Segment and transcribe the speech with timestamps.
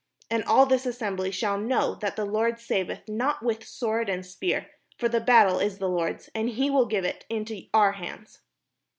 [0.31, 4.71] And all this assembly shall know that the Lord saveth not with sword and spear:
[4.97, 8.39] for the battle is the Lord's, and he will give you into our hands."